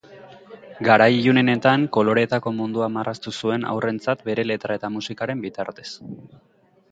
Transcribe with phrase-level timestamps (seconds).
[0.87, 5.89] Garai ilunenetan, koloreetako mundua marraztu zuen haurrentzat bere letra eta musikaren bitartez.